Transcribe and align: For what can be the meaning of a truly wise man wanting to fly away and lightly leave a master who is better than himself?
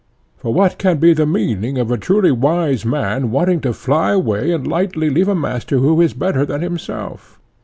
For 0.39 0.51
what 0.51 0.79
can 0.79 0.97
be 0.97 1.13
the 1.13 1.27
meaning 1.27 1.77
of 1.77 1.91
a 1.91 1.95
truly 1.99 2.31
wise 2.31 2.83
man 2.83 3.29
wanting 3.29 3.61
to 3.61 3.71
fly 3.71 4.13
away 4.13 4.51
and 4.51 4.65
lightly 4.65 5.11
leave 5.11 5.27
a 5.27 5.35
master 5.35 5.77
who 5.77 6.01
is 6.01 6.13
better 6.15 6.43
than 6.43 6.61
himself? 6.63 7.39